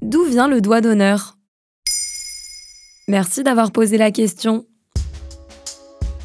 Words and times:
D'où 0.00 0.24
vient 0.24 0.46
le 0.46 0.60
doigt 0.60 0.80
d'honneur? 0.80 1.36
Merci 3.08 3.42
d'avoir 3.42 3.72
posé 3.72 3.98
la 3.98 4.12
question. 4.12 4.64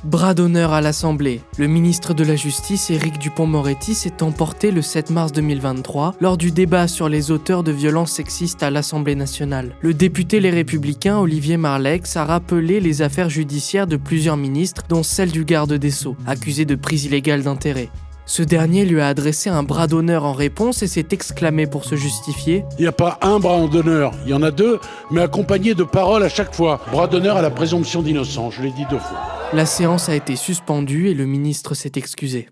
Bras 0.03 0.35
d'honneur 0.35 0.73
à 0.73 0.81
l'Assemblée. 0.81 1.41
Le 1.57 1.65
ministre 1.65 2.13
de 2.13 2.23
la 2.23 2.35
Justice, 2.35 2.91
Éric 2.91 3.17
Dupont-Moretti, 3.17 3.95
s'est 3.95 4.21
emporté 4.21 4.69
le 4.69 4.83
7 4.83 5.09
mars 5.09 5.31
2023 5.31 6.15
lors 6.19 6.37
du 6.37 6.51
débat 6.51 6.87
sur 6.87 7.09
les 7.09 7.31
auteurs 7.31 7.63
de 7.63 7.71
violences 7.71 8.11
sexistes 8.11 8.61
à 8.61 8.69
l'Assemblée 8.69 9.15
nationale. 9.15 9.75
Le 9.81 9.95
député 9.95 10.39
Les 10.39 10.51
Républicains, 10.51 11.17
Olivier 11.17 11.57
Marlex, 11.57 12.15
a 12.15 12.25
rappelé 12.25 12.79
les 12.79 13.01
affaires 13.01 13.29
judiciaires 13.31 13.87
de 13.87 13.97
plusieurs 13.97 14.37
ministres, 14.37 14.83
dont 14.87 15.03
celle 15.03 15.31
du 15.31 15.45
garde 15.45 15.73
des 15.73 15.91
Sceaux, 15.91 16.17
accusé 16.27 16.65
de 16.65 16.75
prise 16.75 17.05
illégale 17.05 17.41
d'intérêt. 17.41 17.89
Ce 18.25 18.41
dernier 18.41 18.85
lui 18.85 19.01
a 19.01 19.07
adressé 19.07 19.49
un 19.49 19.63
bras 19.63 19.87
d'honneur 19.87 20.23
en 20.23 20.31
réponse 20.31 20.81
et 20.81 20.87
s'est 20.87 21.07
exclamé 21.11 21.67
pour 21.67 21.83
se 21.83 21.95
justifier. 21.95 22.63
Il 22.77 22.83
n'y 22.83 22.87
a 22.87 22.93
pas 22.93 23.19
un 23.21 23.39
bras 23.39 23.67
d'honneur, 23.67 24.13
il 24.25 24.31
y 24.31 24.33
en 24.33 24.41
a 24.41 24.51
deux, 24.51 24.79
mais 25.11 25.21
accompagnés 25.21 25.73
de 25.73 25.83
paroles 25.83 26.23
à 26.23 26.29
chaque 26.29 26.55
fois. 26.55 26.79
Bras 26.91 27.07
d'honneur 27.07 27.35
à 27.35 27.41
la 27.41 27.49
présomption 27.49 28.01
d'innocence, 28.01 28.53
je 28.55 28.61
l'ai 28.61 28.71
dit 28.71 28.85
deux 28.89 28.99
fois. 28.99 29.19
La 29.51 29.65
séance 29.65 30.07
a 30.07 30.15
été 30.15 30.37
suspendue 30.37 31.09
et 31.09 31.13
le 31.13 31.25
ministre 31.25 31.75
s'est 31.75 31.91
excusé. 31.95 32.49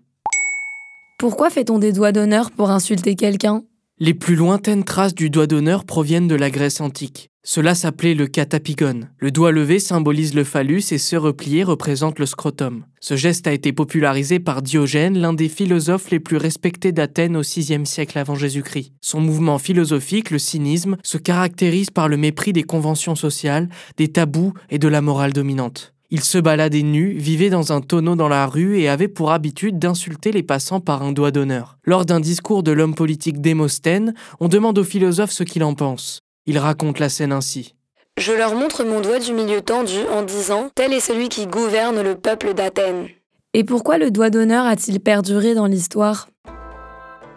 Pourquoi 1.18 1.48
fait-on 1.48 1.78
des 1.78 1.92
doigts 1.92 2.12
d'honneur 2.12 2.50
pour 2.50 2.70
insulter 2.70 3.14
quelqu'un? 3.16 3.62
Les 4.04 4.14
plus 4.14 4.34
lointaines 4.34 4.82
traces 4.82 5.14
du 5.14 5.30
doigt 5.30 5.46
d'honneur 5.46 5.84
proviennent 5.84 6.26
de 6.26 6.34
la 6.34 6.50
Grèce 6.50 6.80
antique. 6.80 7.28
Cela 7.44 7.76
s'appelait 7.76 8.14
le 8.14 8.26
catapigone. 8.26 9.10
Le 9.18 9.30
doigt 9.30 9.52
levé 9.52 9.78
symbolise 9.78 10.34
le 10.34 10.42
phallus 10.42 10.92
et 10.92 10.98
ce 10.98 11.14
replié 11.14 11.62
représente 11.62 12.18
le 12.18 12.26
scrotum. 12.26 12.84
Ce 13.00 13.16
geste 13.16 13.46
a 13.46 13.52
été 13.52 13.72
popularisé 13.72 14.40
par 14.40 14.62
Diogène, 14.62 15.18
l'un 15.18 15.34
des 15.34 15.48
philosophes 15.48 16.10
les 16.10 16.18
plus 16.18 16.36
respectés 16.36 16.90
d'Athènes 16.90 17.36
au 17.36 17.42
VIe 17.42 17.86
siècle 17.86 18.18
avant 18.18 18.34
Jésus-Christ. 18.34 18.92
Son 19.00 19.20
mouvement 19.20 19.58
philosophique, 19.58 20.30
le 20.30 20.38
cynisme, 20.40 20.96
se 21.04 21.18
caractérise 21.18 21.90
par 21.90 22.08
le 22.08 22.16
mépris 22.16 22.52
des 22.52 22.64
conventions 22.64 23.14
sociales, 23.14 23.68
des 23.98 24.08
tabous 24.08 24.52
et 24.70 24.80
de 24.80 24.88
la 24.88 25.00
morale 25.00 25.32
dominante. 25.32 25.94
Il 26.14 26.22
se 26.22 26.36
baladait 26.36 26.82
nu, 26.82 27.14
vivait 27.14 27.48
dans 27.48 27.72
un 27.72 27.80
tonneau 27.80 28.16
dans 28.16 28.28
la 28.28 28.46
rue 28.46 28.78
et 28.78 28.86
avait 28.86 29.08
pour 29.08 29.32
habitude 29.32 29.78
d'insulter 29.78 30.30
les 30.30 30.42
passants 30.42 30.78
par 30.78 31.02
un 31.02 31.10
doigt 31.10 31.30
d'honneur. 31.30 31.78
Lors 31.86 32.04
d'un 32.04 32.20
discours 32.20 32.62
de 32.62 32.70
l'homme 32.70 32.94
politique 32.94 33.40
Démosthène, 33.40 34.12
on 34.38 34.48
demande 34.48 34.78
au 34.78 34.84
philosophe 34.84 35.30
ce 35.30 35.42
qu'il 35.42 35.64
en 35.64 35.72
pense. 35.72 36.20
Il 36.44 36.58
raconte 36.58 36.98
la 36.98 37.08
scène 37.08 37.32
ainsi. 37.32 37.74
Je 38.18 38.32
leur 38.32 38.54
montre 38.54 38.84
mon 38.84 39.00
doigt 39.00 39.20
du 39.20 39.32
milieu 39.32 39.62
tendu 39.62 40.00
en 40.14 40.22
disant 40.22 40.68
Tel 40.74 40.92
est 40.92 41.00
celui 41.00 41.30
qui 41.30 41.46
gouverne 41.46 42.02
le 42.02 42.14
peuple 42.14 42.52
d'Athènes. 42.52 43.08
Et 43.54 43.64
pourquoi 43.64 43.96
le 43.96 44.10
doigt 44.10 44.28
d'honneur 44.28 44.66
a-t-il 44.66 45.00
perduré 45.00 45.54
dans 45.54 45.66
l'histoire? 45.66 46.28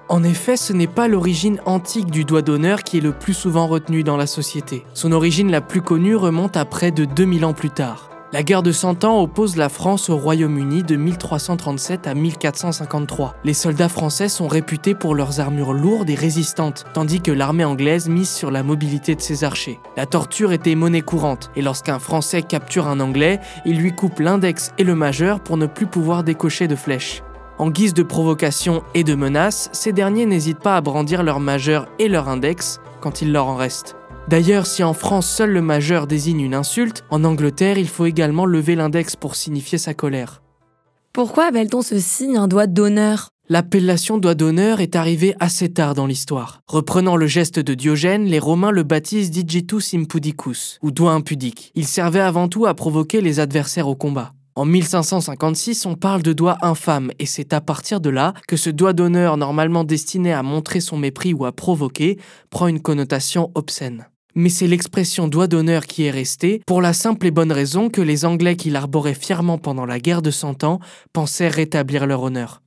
En 0.10 0.22
effet, 0.22 0.58
ce 0.58 0.74
n'est 0.74 0.86
pas 0.86 1.08
l'origine 1.08 1.62
antique 1.66 2.12
du 2.12 2.26
doigt 2.26 2.42
d'honneur 2.42 2.84
qui 2.84 2.98
est 2.98 3.02
le 3.02 3.14
plus 3.14 3.34
souvent 3.34 3.68
retenue 3.68 4.04
dans 4.04 4.18
la 4.18 4.28
société. 4.28 4.84
Son 4.94 5.14
origine 5.14 5.50
la 5.50 5.62
plus 5.62 5.82
connue 5.82 6.18
remonte 6.18 6.58
à 6.58 6.66
près 6.66 6.92
de 6.92 7.06
2000 7.06 7.46
ans 7.46 7.54
plus 7.54 7.70
tard. 7.70 8.10
La 8.36 8.44
guerre 8.44 8.64
de 8.64 8.74
Cent 8.74 9.06
Ans 9.06 9.22
oppose 9.22 9.56
la 9.56 9.70
France 9.70 10.10
au 10.10 10.18
Royaume-Uni 10.18 10.84
de 10.84 10.98
1337 10.98 12.06
à 12.06 12.14
1453. 12.14 13.38
Les 13.46 13.54
soldats 13.54 13.88
français 13.88 14.28
sont 14.28 14.50
réputés 14.50 14.94
pour 14.94 15.16
leurs 15.16 15.40
armures 15.40 15.72
lourdes 15.72 16.10
et 16.10 16.16
résistantes, 16.16 16.84
tandis 16.94 17.22
que 17.22 17.32
l'armée 17.32 17.64
anglaise 17.64 18.10
mise 18.10 18.30
sur 18.30 18.52
la 18.52 18.62
mobilité 18.62 19.16
de 19.16 19.22
ses 19.22 19.46
archers. 19.46 19.80
La 19.96 20.06
torture 20.06 20.52
était 20.52 20.76
monnaie 20.76 21.02
courante, 21.02 21.50
et 21.56 21.62
lorsqu'un 21.62 21.98
Français 21.98 22.42
capture 22.42 22.90
un 22.90 23.00
Anglais, 23.00 23.40
il 23.66 23.78
lui 23.78 23.96
coupe 23.96 24.20
l'index 24.20 24.74
et 24.78 24.84
le 24.84 24.96
majeur 24.96 25.40
pour 25.40 25.56
ne 25.56 25.66
plus 25.66 25.88
pouvoir 25.88 26.26
décocher 26.26 26.68
de 26.68 26.76
flèches. 26.76 27.24
En 27.58 27.70
guise 27.70 27.94
de 27.94 28.04
provocation 28.04 28.84
et 28.96 29.06
de 29.06 29.16
menace, 29.16 29.70
ces 29.72 29.94
derniers 29.94 30.26
n'hésitent 30.26 30.60
pas 30.60 30.76
à 30.76 30.82
brandir 30.82 31.24
leur 31.24 31.40
majeur 31.40 31.88
et 32.00 32.10
leur 32.10 32.28
index 32.28 32.82
quand 33.00 33.22
il 33.22 33.32
leur 33.32 33.48
en 33.48 33.56
reste. 33.56 33.96
D'ailleurs, 34.28 34.66
si 34.66 34.84
en 34.84 34.94
France 34.94 35.28
seul 35.28 35.52
le 35.52 35.62
majeur 35.62 36.08
désigne 36.08 36.40
une 36.40 36.56
insulte, 36.56 37.04
en 37.12 37.24
Angleterre, 37.24 37.78
il 37.78 37.88
faut 37.88 38.08
également 38.08 38.48
lever 38.48 38.76
l'index 38.76 39.16
pour 39.16 39.36
signifier 39.36 39.78
sa 39.78 39.94
colère. 39.94 40.42
Pourquoi 41.14 41.46
appelle-t-on 41.46 41.84
ce 41.84 42.00
signe 42.00 42.36
un 42.36 42.48
doigt 42.48 42.66
d'honneur? 42.66 43.30
L'appellation 43.50 44.18
doigt 44.18 44.34
d'honneur 44.34 44.82
est 44.82 44.96
arrivée 44.96 45.36
assez 45.40 45.72
tard 45.72 45.94
dans 45.94 46.08
l'histoire. 46.08 46.62
Reprenant 46.68 47.16
le 47.16 47.28
geste 47.28 47.60
de 47.60 47.76
Diogène, 47.76 48.26
les 48.26 48.40
Romains 48.40 48.72
le 48.72 48.82
baptisent 48.82 49.30
digitus 49.30 49.94
impudicus, 49.94 50.80
ou 50.82 50.90
doigt 50.90 51.12
impudique. 51.12 51.72
Il 51.76 51.86
servait 51.86 52.20
avant 52.20 52.48
tout 52.48 52.66
à 52.66 52.74
provoquer 52.74 53.22
les 53.22 53.40
adversaires 53.40 53.88
au 53.88 53.96
combat. 53.96 54.34
En 54.56 54.66
1556, 54.66 55.86
on 55.86 55.94
parle 55.94 56.24
de 56.24 56.34
doigt 56.34 56.58
infâme, 56.64 57.12
et 57.20 57.28
c'est 57.28 57.54
à 57.54 57.62
partir 57.62 58.02
de 58.02 58.10
là 58.10 58.34
que 58.48 58.58
ce 58.58 58.72
doigt 58.72 58.94
d'honneur 58.94 59.38
normalement 59.38 59.84
destiné 59.84 60.34
à 60.34 60.42
montrer 60.42 60.80
son 60.80 60.98
mépris 60.98 61.36
ou 61.36 61.46
à 61.46 61.52
provoquer 61.52 62.18
prend 62.50 62.66
une 62.66 62.82
connotation 62.82 63.52
obscène 63.54 64.08
mais 64.36 64.50
c'est 64.50 64.68
l'expression 64.68 65.28
doigt 65.28 65.48
d'honneur 65.48 65.86
qui 65.86 66.04
est 66.04 66.12
restée, 66.12 66.62
pour 66.68 66.82
la 66.82 66.94
simple 66.94 67.28
et 67.28 67.32
bonne 67.32 67.52
raison 67.52 67.90
que 67.90 68.02
les 68.02 68.26
Anglais 68.26 68.56
qui 68.56 68.70
l'arboraient 68.70 69.14
fièrement 69.14 69.58
pendant 69.58 69.86
la 69.86 70.00
guerre 70.00 70.22
de 70.22 70.32
Cent 70.32 70.64
Ans 70.64 70.80
pensaient 71.14 71.48
rétablir 71.48 72.06
leur 72.06 72.22
honneur. 72.22 72.62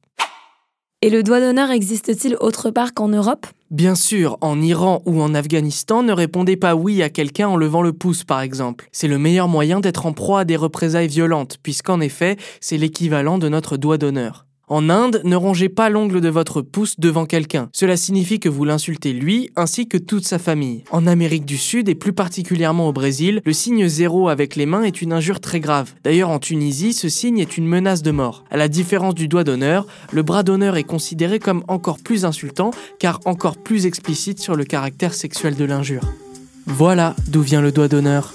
Et 1.01 1.11
le 1.11 1.23
doigt 1.23 1.39
d'honneur 1.39 1.71
existe-t-il 1.71 2.37
autre 2.41 2.71
part 2.73 2.93
qu'en 2.93 3.07
Europe? 3.07 3.47
Bien 3.71 3.95
sûr, 3.95 4.37
en 4.41 4.61
Iran 4.61 5.01
ou 5.07 5.23
en 5.23 5.33
Afghanistan, 5.33 6.03
ne 6.03 6.13
répondez 6.13 6.57
pas 6.57 6.75
oui 6.75 7.05
à 7.05 7.09
quelqu'un 7.09 7.47
en 7.47 7.57
levant 7.57 7.83
le 7.83 7.93
pouce 7.93 8.25
par 8.25 8.41
exemple. 8.41 8.89
C'est 8.91 9.07
le 9.07 9.19
meilleur 9.19 9.47
moyen 9.47 9.79
d'être 9.79 10.07
en 10.07 10.13
proie 10.13 10.41
à 10.41 10.45
des 10.45 10.57
représailles 10.57 11.07
violentes, 11.07 11.59
puisqu'en 11.63 12.01
effet, 12.01 12.37
c'est 12.61 12.79
l'équivalent 12.79 13.39
de 13.39 13.49
notre 13.49 13.77
doigt 13.77 13.97
d'honneur. 13.97 14.48
En 14.71 14.91
Inde, 14.91 15.23
ne 15.25 15.35
rongez 15.35 15.71
pas 15.71 15.89
l'ongle 15.89 16.21
de 16.21 16.29
votre 16.29 16.61
pouce 16.61 17.01
devant 17.01 17.25
quelqu'un. 17.25 17.71
Cela 17.73 17.97
signifie 17.97 18.39
que 18.39 18.51
vous 18.51 18.65
l'insultez 18.65 19.15
lui 19.15 19.51
ainsi 19.57 19.89
que 19.89 19.97
toute 19.97 20.27
sa 20.27 20.39
famille. 20.39 20.85
En 20.91 21.07
Amérique 21.07 21.47
du 21.47 21.57
Sud 21.57 21.89
et 21.89 21.95
plus 21.95 22.13
particulièrement 22.13 22.89
au 22.89 22.93
Brésil, 22.93 23.41
le 23.47 23.53
signe 23.55 23.89
zéro 23.89 24.29
avec 24.29 24.57
les 24.57 24.67
mains 24.67 24.83
est 24.83 25.01
une 25.01 25.15
injure 25.15 25.41
très 25.41 25.61
grave. 25.61 25.95
D'ailleurs 26.05 26.29
en 26.29 26.39
Tunisie, 26.39 26.93
ce 26.93 27.09
signe 27.09 27.39
est 27.39 27.57
une 27.57 27.67
menace 27.67 28.03
de 28.03 28.11
mort. 28.11 28.45
À 28.51 28.59
la 28.59 28.69
différence 28.69 29.15
du 29.15 29.27
doigt 29.27 29.45
d'honneur, 29.45 29.87
le 30.13 30.23
bras 30.23 30.43
d'honneur 30.43 30.77
est 30.77 30.85
considéré 30.85 31.39
comme 31.39 31.65
encore 31.69 31.99
plus 31.99 32.27
insultant 32.27 32.71
car 32.99 33.21
encore 33.25 33.57
plus 33.57 33.87
explicite 33.87 34.39
sur 34.39 34.55
le 34.55 34.65
caractère 34.65 35.15
sexuel 35.15 35.57
de 35.57 35.65
l'injure. 35.65 36.03
Voilà 36.67 37.17
d'où 37.29 37.41
vient 37.41 37.63
le 37.63 37.73
doigt 37.73 37.89
d'honneur. 37.89 38.35